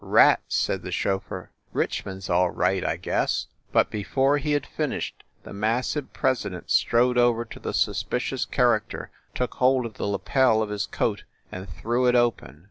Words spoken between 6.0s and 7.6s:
president strode over to